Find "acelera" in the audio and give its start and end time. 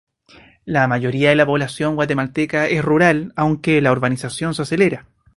4.63-5.05